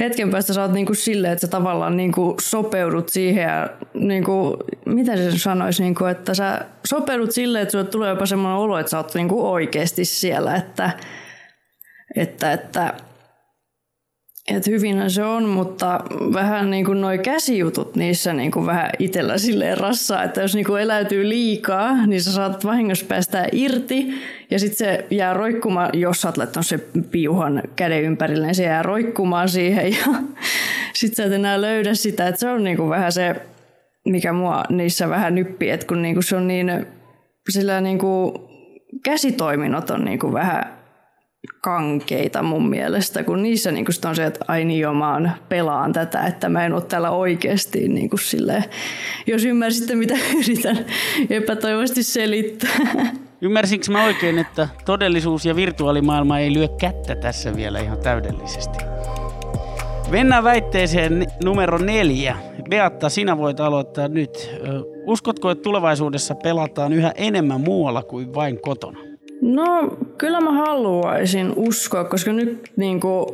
[0.00, 4.56] hetken päästä sä oot niinku silleen, että sä tavallaan niinku sopeudut siihen ja niinku,
[4.86, 8.90] miten se sanoisi, niinku, että sä sopeudut silleen, että sulle tulee jopa semmoinen olo, että
[8.90, 10.90] sä oot niinku oikeasti siellä, että,
[12.16, 12.94] että, että
[14.48, 16.00] et hyvinhän se on, mutta
[16.32, 20.66] vähän niin kuin noi käsijutut niissä niin kuin vähän itsellä silleen rassaa, että jos niin
[20.66, 24.14] kuin eläytyy liikaa, niin sä saat vahingossa päästää irti
[24.50, 26.78] ja sitten se jää roikkumaan, jos sä oot se
[27.10, 30.06] piuhan käden ympärille, niin se jää roikkumaan siihen ja
[30.94, 33.36] sitten sä et enää löydä sitä, että se on niin kuin vähän se,
[34.04, 36.86] mikä mua niissä vähän nyppii, että kun niin kuin se on niin,
[37.48, 38.32] sillä niin kuin
[39.04, 40.76] käsitoiminnot on niin kuin vähän
[41.60, 45.92] kankeita mun mielestä, kun niissä niin kuin on se, että ai niin jo, mä pelaan
[45.92, 48.64] tätä, että mä en ole täällä oikeasti niin silleen,
[49.26, 50.78] jos ymmärsitte mitä yritän
[51.30, 52.78] epätoivoisesti selittää.
[53.40, 58.78] Ymmärsinkö mä oikein, että todellisuus ja virtuaalimaailma ei lyö kättä tässä vielä ihan täydellisesti?
[60.10, 62.36] Mennään väitteeseen numero neljä.
[62.70, 64.50] Beatta, sinä voit aloittaa nyt.
[65.06, 68.98] Uskotko, että tulevaisuudessa pelataan yhä enemmän muualla kuin vain kotona?
[69.42, 73.26] No kyllä mä haluaisin uskoa, koska nyt niin, kuin,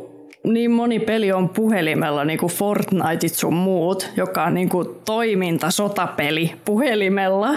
[0.43, 5.71] niin moni peli on puhelimella, niin kuin Fortnite sun muut, joka on niin kuin toiminta
[5.71, 7.49] sotapeli puhelimella.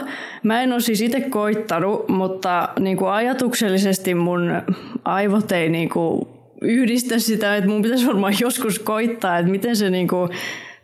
[0.43, 4.63] Mä en ole siis itse koittanut, mutta niin kuin ajatuksellisesti mun
[5.05, 6.29] aivot ei niin kuin
[6.61, 10.31] yhdistä sitä, että mun pitäisi varmaan joskus koittaa, että miten se niin kuin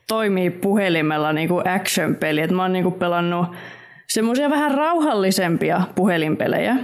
[0.09, 2.41] toimii puhelimella niin kuin action-peli.
[2.41, 3.47] Et mä oon niin kuin pelannut
[4.09, 6.77] semmoisia vähän rauhallisempia puhelinpelejä,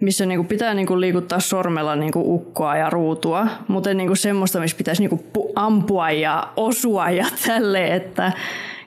[0.00, 5.02] missä niinku pitää niinku liikuttaa sormella niinku ukkoa ja ruutua, mutta niinku semmoista, missä pitäisi
[5.02, 8.32] niinku ampua ja osua ja tälle, että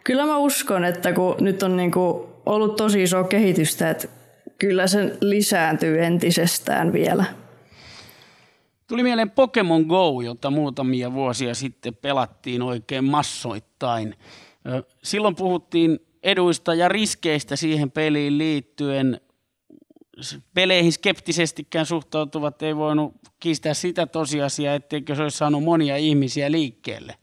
[0.04, 4.08] kyllä mä uskon, että kun nyt on niinku ollut tosi iso kehitystä, että
[4.58, 7.26] kyllä se lisääntyy entisestään vielä.
[8.88, 14.16] Tuli mieleen Pokemon Go, jota muutamia vuosia sitten pelattiin oikein massoittain.
[15.04, 19.22] Silloin puhuttiin eduista ja riskeistä siihen peliin liittyen
[20.54, 27.16] peleihin skeptisestikään suhtautuvat ei voinut kiistää sitä tosiasiaa, etteikö se olisi saanut monia ihmisiä liikkeelle.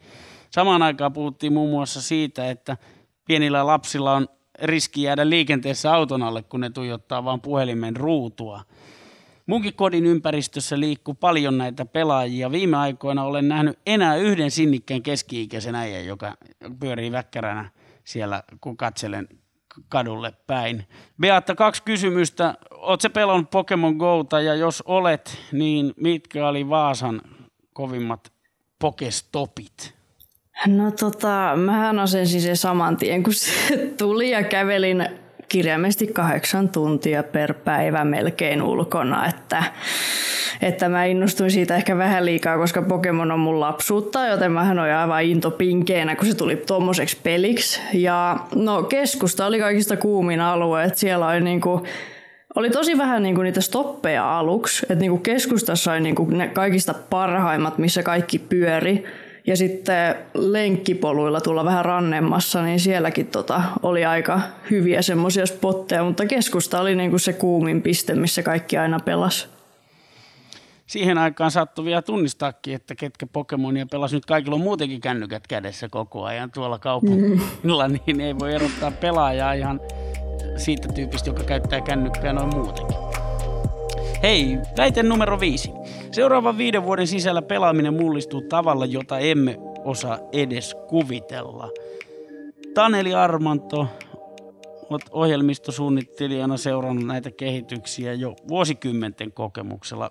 [0.51, 2.77] Samaan aikaan puhuttiin muun muassa siitä, että
[3.25, 4.29] pienillä lapsilla on
[4.63, 8.63] riski jäädä liikenteessä auton alle, kun ne tuijottaa vain puhelimen ruutua.
[9.47, 12.53] Munkin kodin ympäristössä liikkuu paljon näitä pelaajia.
[12.53, 16.37] Viime aikoina olen nähnyt enää yhden sinnikkään keski-ikäisen äijän, joka
[16.81, 17.71] pyörii väkkäränä
[18.05, 19.29] siellä, kun katselen
[19.89, 20.87] kadulle päin.
[21.21, 22.55] Beatta, kaksi kysymystä.
[22.81, 27.21] Oletko pelannut Pokemon Gouta ja jos olet, niin mitkä oli Vaasan
[27.73, 28.33] kovimmat
[28.79, 29.95] Pokestopit?
[30.67, 35.09] No tota, mähän asensin se saman tien, kun se tuli ja kävelin
[35.49, 39.65] kirjaimesti kahdeksan tuntia per päivä melkein ulkona, että
[40.63, 44.93] että mä innostuin siitä ehkä vähän liikaa, koska Pokemon on mun lapsuutta, joten mähän olin
[44.93, 47.81] aivan into pinkeenä, kun se tuli tuommoiseksi peliksi.
[47.93, 51.83] Ja no keskusta oli kaikista kuumin alue, että siellä oli niinku,
[52.61, 57.79] oli tosi vähän niinku niitä stoppeja aluksi, että niinku keskustassa oli niinku ne kaikista parhaimmat,
[57.79, 59.05] missä kaikki pyöri.
[59.47, 66.27] Ja sitten lenkkipoluilla tulla vähän rannemmassa, niin sielläkin tota, oli aika hyviä semmoisia spotteja, mutta
[66.27, 69.49] keskusta oli niinku se kuumin piste, missä kaikki aina pelasi
[70.87, 74.17] siihen aikaan saattoi vielä tunnistaakin, että ketkä Pokemonia pelasi.
[74.17, 77.99] Nyt kaikilla on muutenkin kännykät kädessä koko ajan tuolla kaupungilla, mm.
[78.07, 79.81] niin ei voi erottaa pelaajaa ihan
[80.61, 82.97] siitä tyypistä, joka käyttää kännykkää noin muutenkin.
[84.23, 85.71] Hei, väite numero viisi.
[86.13, 91.69] Seuraavan viiden vuoden sisällä pelaaminen mullistuu tavalla, jota emme osaa edes kuvitella.
[92.75, 93.87] Taneli Armanto,
[94.91, 100.11] olet ohjelmistosuunnittelijana seurannut näitä kehityksiä jo vuosikymmenten kokemuksella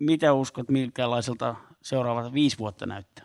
[0.00, 3.24] mitä uskot, minkälaiselta seuraavat viisi vuotta näyttää?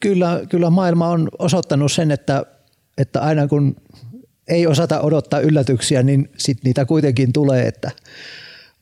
[0.00, 2.46] Kyllä, kyllä maailma on osoittanut sen, että,
[2.98, 3.76] että aina kun
[4.50, 7.90] ei osata odottaa yllätyksiä, niin sit niitä kuitenkin tulee, että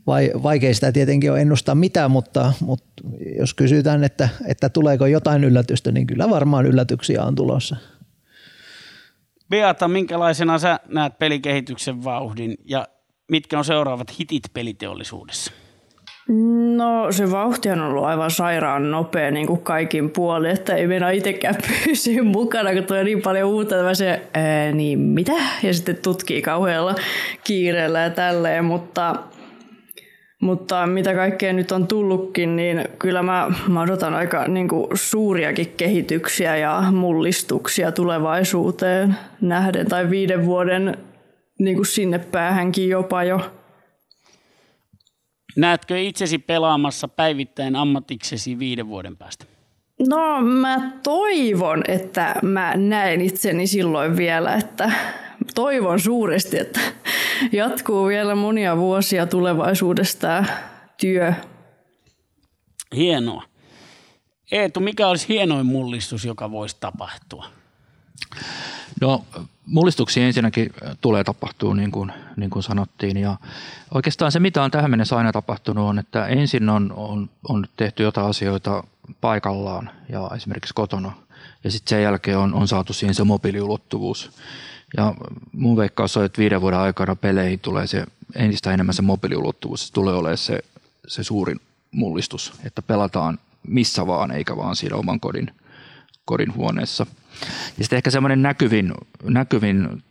[0.06, 3.02] vai, vaikea sitä tietenkin on ennustaa mitään, mutta, mutta
[3.38, 7.76] jos kysytään, että, että tuleeko jotain yllätystä, niin kyllä varmaan yllätyksiä on tulossa.
[9.50, 12.88] Beata, minkälaisena sä näet pelikehityksen vauhdin ja
[13.30, 15.52] mitkä on seuraavat hitit peliteollisuudessa?
[16.76, 21.10] No se vauhti on ollut aivan sairaan nopea niin kuin kaikin puolin, että ei mennä
[21.10, 24.22] itsekään pysyä mukana, kun tulee niin paljon uutta, että se,
[24.72, 25.32] niin mitä?
[25.62, 26.94] Ja sitten tutkii kauhealla
[27.44, 29.16] kiireellä ja tälleen, mutta
[30.40, 35.72] mutta mitä kaikkea nyt on tullutkin, niin kyllä mä, mä odotan aika niin kuin, suuriakin
[35.76, 40.96] kehityksiä ja mullistuksia tulevaisuuteen nähden tai viiden vuoden
[41.58, 43.40] niin kuin sinne päähänkin jopa jo.
[45.58, 49.44] Näetkö itsesi pelaamassa päivittäin ammatiksesi viiden vuoden päästä?
[50.08, 54.92] No mä toivon, että mä näen itseni silloin vielä, että
[55.54, 56.80] toivon suuresti, että
[57.52, 60.44] jatkuu vielä monia vuosia tulevaisuudesta
[61.00, 61.32] työ.
[62.96, 63.42] Hienoa.
[64.52, 67.46] Eetu, mikä olisi hienoin mullistus, joka voisi tapahtua?
[69.00, 69.24] No
[69.68, 73.36] mullistuksia ensinnäkin tulee tapahtua niin kuin, niin kuin sanottiin ja
[73.94, 78.02] oikeastaan se mitä on tähän mennessä aina tapahtunut on, että ensin on, on, on tehty
[78.02, 78.84] jotain asioita
[79.20, 81.12] paikallaan ja esimerkiksi kotona
[81.64, 84.30] ja sitten sen jälkeen on, on saatu siihen se mobiiliulottuvuus.
[84.96, 85.14] Ja
[85.52, 88.04] mun veikkaus on, että viiden vuoden aikana peleihin tulee se
[88.34, 89.86] entistä enemmän se mobiiliulottuvuus.
[89.86, 90.58] Se tulee olemaan se,
[91.06, 95.50] se suurin mullistus, että pelataan missä vaan eikä vaan siinä oman kodin,
[96.24, 97.06] kodin huoneessa.
[97.78, 100.02] Ja sitten ehkä semmoinen näkyvin, näkyvin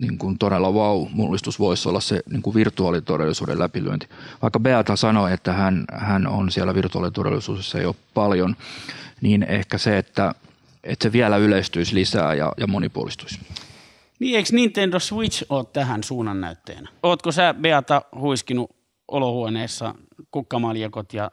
[0.00, 4.08] niin kuin todella wow-mullistus voisi olla se niin kuin virtuaalitodellisuuden läpilyönti.
[4.42, 8.56] Vaikka Beata sanoi, että hän, hän on siellä virtuaalitodellisuudessa jo paljon,
[9.20, 10.34] niin ehkä se, että,
[10.84, 13.40] että se vielä yleistyisi lisää ja, ja monipuolistuisi.
[14.18, 16.88] Niin eikö Nintendo Switch ole tähän suunnannäytteenä?
[17.02, 18.76] Ootko sä Beata huiskinut
[19.08, 19.94] olohuoneessa
[20.30, 21.30] kukkamaljakot ja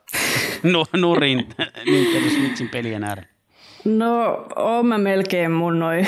[1.01, 1.49] nurin
[1.85, 3.30] Nintendo Switchin pelien äärellä?
[3.85, 6.05] No, oon mä melkein mun noi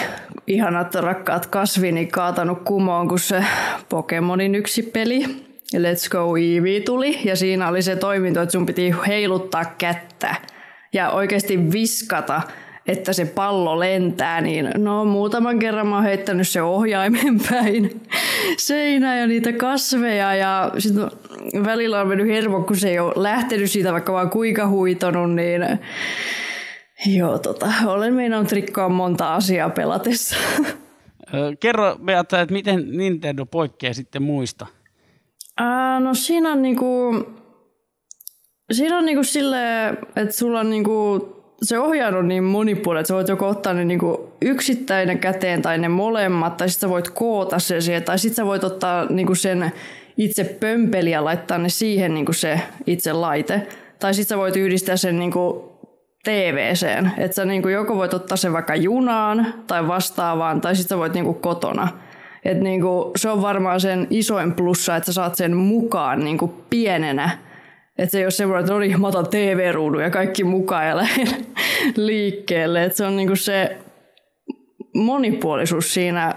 [0.47, 3.45] ihanat rakkaat kasvini kaatanut kumoon, kun se
[3.89, 5.25] Pokemonin yksi peli,
[5.77, 7.19] Let's Go Eevee tuli.
[7.25, 10.36] Ja siinä oli se toiminto, että sun piti heiluttaa kättä
[10.93, 12.41] ja oikeasti viskata–
[12.88, 18.01] että se pallo lentää, niin no muutaman kerran mä oon heittänyt se ohjaimen päin
[18.57, 21.12] seinää ja niitä kasveja ja sitten
[21.65, 25.62] välillä on mennyt hermo, kun se ei ole lähtenyt siitä vaikka vaan kuinka huitonut, niin
[27.05, 30.35] joo, tota, olen meinannut rikkoa monta asiaa pelatessa.
[31.59, 34.67] Kerro Beata, että miten Nintendo poikkeaa sitten muista?
[35.57, 37.15] Ää, no siinä on niinku,
[38.71, 41.29] siinä on niinku silleen, että sulla on niinku
[41.63, 45.77] se ohjaan on niin monipuolinen, että sä voit joko ottaa ne niinku yksittäinen käteen tai
[45.77, 49.35] ne molemmat, tai sitten sä voit koota sen siihen, tai sitten sä voit ottaa niinku
[49.35, 49.71] sen
[50.17, 53.67] itse pömpeli ja laittaa ne siihen niinku se itse laite.
[53.99, 55.72] Tai sitten sä voit yhdistää sen niinku
[56.23, 60.97] TVCen, että sä niinku joko voit ottaa sen vaikka junaan tai vastaavaan, tai sitten sä
[60.97, 61.88] voit niinku kotona.
[62.45, 67.29] Et niinku, se on varmaan sen isoin plussa, että sä saat sen mukaan niinku pienenä
[67.97, 70.97] että se ei ole semmoinen, että no niin, mä otan TV-ruudun ja kaikki mukaan ja
[70.97, 71.27] lähden
[71.95, 72.83] liikkeelle.
[72.83, 73.77] Että se on niinku se
[74.95, 76.36] monipuolisuus siinä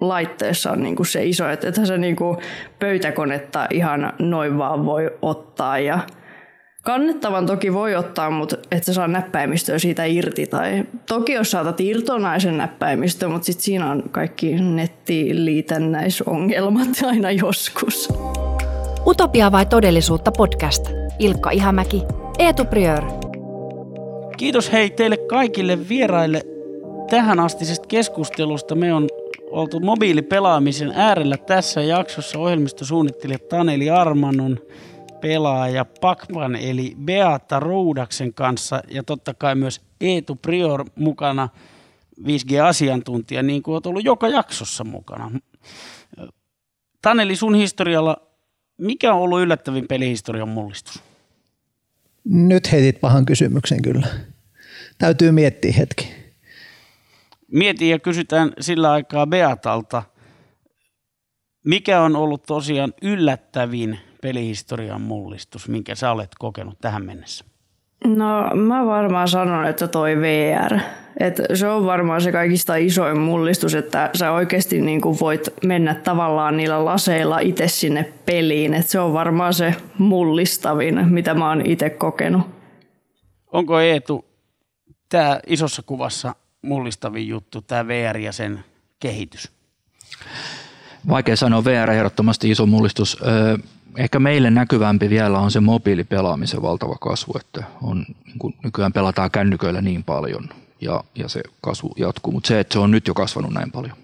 [0.00, 2.36] laitteessa on niinku se iso, että että se niinku
[2.78, 5.98] pöytäkonetta ihan noin vaan voi ottaa ja
[6.84, 10.46] Kannettavan toki voi ottaa, mutta et sä saa näppäimistöä siitä irti.
[10.46, 18.08] Tai toki jos saatat irtonaisen näppäimistö, mutta sitten siinä on kaikki nettiliitännäisongelmat aina joskus.
[19.06, 20.90] Utopia vai todellisuutta podcast.
[21.18, 22.02] Ilkka Ihamäki,
[22.38, 23.04] Eetu Priör.
[24.36, 26.42] Kiitos hei teille kaikille vieraille
[27.10, 28.74] tähän astisesta keskustelusta.
[28.74, 29.08] Me on
[29.50, 34.58] oltu mobiilipelaamisen äärellä tässä jaksossa ohjelmistosuunnittelija Taneli Armanon
[35.24, 41.48] pelaaja Pakman eli Beata Roudaksen kanssa ja totta kai myös Eetu Prior mukana
[42.20, 45.30] 5G-asiantuntija, niin kuin olet ollut joka jaksossa mukana.
[47.02, 48.16] Taneli, sun historialla
[48.78, 51.02] mikä on ollut yllättävin pelihistorian mullistus?
[52.24, 54.06] Nyt heitit pahan kysymyksen kyllä.
[54.98, 56.14] Täytyy miettiä hetki.
[57.52, 60.02] Mieti ja kysytään sillä aikaa Beatalta,
[61.64, 67.44] mikä on ollut tosiaan yllättävin pelihistorian mullistus, minkä sä olet kokenut tähän mennessä?
[68.04, 70.78] No mä varmaan sanon, että toi VR.
[71.20, 75.94] Et se on varmaan se kaikista isoin mullistus, että sä oikeasti niin kuin voit mennä
[75.94, 78.74] tavallaan niillä laseilla itse sinne peliin.
[78.74, 82.42] Et se on varmaan se mullistavin, mitä mä oon itse kokenut.
[83.52, 84.24] Onko Eetu
[85.08, 88.64] tämä isossa kuvassa mullistavin juttu, tämä VR ja sen
[89.00, 89.52] kehitys?
[91.08, 93.18] Vaikea sanoa, VR ehdottomasti iso mullistus.
[93.96, 99.30] Ehkä meille näkyvämpi vielä on se mobiilipelaamisen valtava kasvu, että on, niin kuin nykyään pelataan
[99.30, 100.48] kännyköillä niin paljon
[100.80, 103.96] ja, ja se kasvu jatkuu, mutta se, että se on nyt jo kasvanut näin paljon.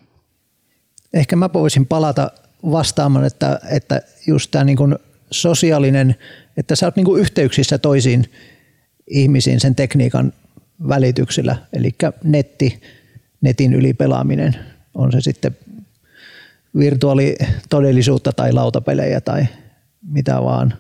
[1.15, 2.31] Ehkä mä voisin palata
[2.71, 4.97] vastaamaan, että, että just tämä niin
[5.31, 6.17] sosiaalinen,
[6.57, 8.25] että sä oot niin yhteyksissä toisiin
[9.07, 10.33] ihmisiin sen tekniikan
[10.89, 11.95] välityksellä, eli
[12.25, 12.81] netti,
[13.41, 14.57] netin ylipelaaminen,
[14.95, 15.57] on se sitten
[16.79, 19.47] virtuaalitodellisuutta tai lautapelejä tai
[20.03, 20.75] mitä vaan,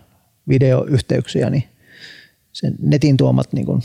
[0.48, 1.64] videoyhteyksiä, niin
[2.52, 3.82] sen netin tuomat niin kuin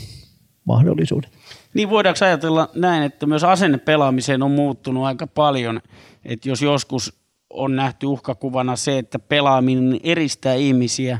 [0.64, 1.30] mahdollisuudet.
[1.74, 5.80] Niin voidaanko ajatella näin, että myös asenne pelaamiseen on muuttunut aika paljon,
[6.24, 7.18] että jos joskus
[7.50, 11.18] on nähty uhkakuvana se, että pelaaminen eristää ihmisiä,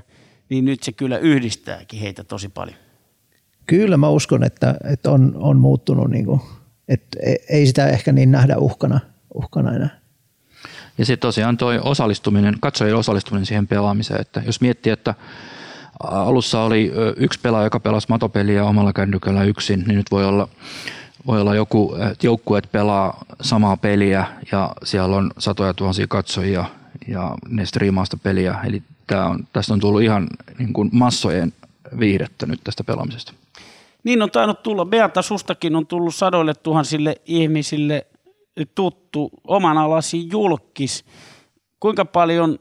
[0.50, 2.76] niin nyt se kyllä yhdistääkin heitä tosi paljon.
[3.66, 6.40] Kyllä mä uskon, että, että on, on muuttunut, niin kuin,
[6.88, 9.00] että e, ei sitä ehkä niin nähdä uhkana,
[9.34, 10.05] uhkana enää.
[10.98, 15.14] Ja sitten tosiaan tuo osallistuminen, katsojien osallistuminen siihen pelaamiseen, että jos miettii, että
[16.00, 20.48] alussa oli yksi pelaaja, joka pelasi matopeliä omalla kännykällä yksin, niin nyt voi olla,
[21.26, 26.64] voi olla joku, että joukkueet pelaa samaa peliä ja siellä on satoja tuhansia katsojia
[27.08, 28.58] ja ne striimaa sitä peliä.
[28.64, 30.26] Eli tää on, tästä on tullut ihan
[30.58, 31.52] niin kuin massojen
[31.98, 33.32] viihdettä nyt tästä pelaamisesta.
[34.04, 34.84] Niin on tainnut tulla.
[34.84, 38.06] Beata, sustakin on tullut sadoille tuhansille ihmisille
[38.74, 41.04] tuttu oman alasi julkis.
[41.80, 42.58] Kuinka paljon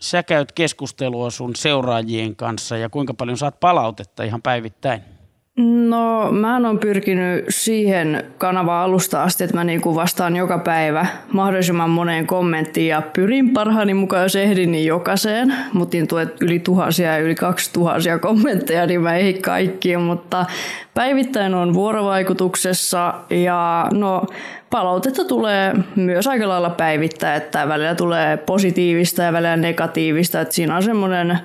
[0.00, 5.15] sä käyt keskustelua sun seuraajien kanssa ja kuinka paljon saat palautetta ihan päivittäin?
[5.58, 11.90] No mä oon pyrkinyt siihen kanavaan alusta asti, että mä niinku vastaan joka päivä mahdollisimman
[11.90, 15.54] moneen kommenttiin ja pyrin parhaani mukaan, jos ehdin, niin jokaiseen.
[15.72, 16.08] Mutta niin
[16.40, 20.46] yli tuhansia ja yli kaksi tuhansia kommentteja, niin mä ei kaikkiin, mutta
[20.94, 24.26] päivittäin on vuorovaikutuksessa ja no
[24.70, 30.76] palautetta tulee myös aika lailla päivittäin, että välillä tulee positiivista ja välillä negatiivista, että siinä
[30.76, 31.38] on semmoinen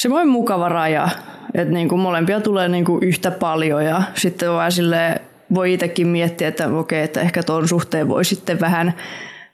[0.00, 1.08] semmoinen mukava raja,
[1.54, 5.20] että niin kuin molempia tulee niin kuin yhtä paljon ja sitten vaan sille
[5.54, 8.94] voi itsekin miettiä, että okei, että ehkä tuon suhteen voi sitten vähän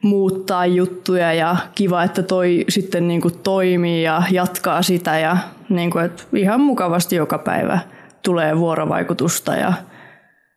[0.02, 5.36] muuttaa juttuja ja kiva, että toi sitten niin kuin toimii ja jatkaa sitä ja
[5.68, 7.78] niin kuin, että ihan mukavasti joka päivä
[8.22, 9.72] tulee vuorovaikutusta ja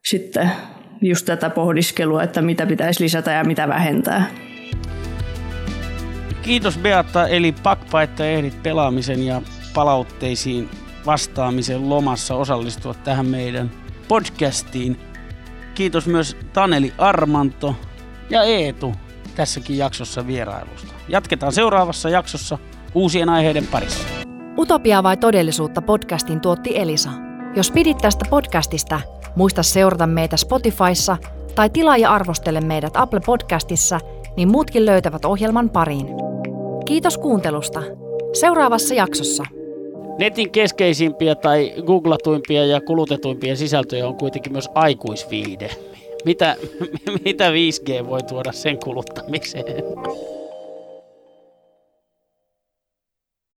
[0.06, 0.52] sitten
[1.02, 4.26] just tätä pohdiskelua, että mitä pitäisi lisätä ja mitä vähentää.
[6.42, 9.42] Kiitos Beatta, eli pakpa, että ehdit pelaamisen ja
[9.76, 10.70] palautteisiin
[11.06, 13.72] vastaamisen lomassa osallistua tähän meidän
[14.08, 15.00] podcastiin.
[15.76, 17.76] Kiitos myös Taneli Armanto
[18.30, 18.94] ja Eetu
[19.36, 20.94] tässäkin jaksossa vierailusta.
[21.08, 22.58] Jatketaan seuraavassa jaksossa
[22.94, 24.08] uusien aiheiden parissa.
[24.58, 27.10] Utopia vai todellisuutta podcastin tuotti Elisa.
[27.56, 29.02] Jos pidit tästä podcastista,
[29.36, 31.18] muista seurata meitä Spotifyssa
[31.56, 34.00] tai tilaa ja arvostele meidät Apple Podcastissa,
[34.38, 36.08] niin muutkin löytävät ohjelman pariin.
[36.86, 37.82] Kiitos kuuntelusta.
[38.34, 39.44] Seuraavassa jaksossa.
[40.18, 45.70] Netin keskeisimpiä tai googlatuimpia ja kulutetuimpia sisältöjä on kuitenkin myös aikuisviide.
[46.26, 46.56] Mitä,
[47.26, 49.84] mitä 5G voi tuoda sen kuluttamiseen?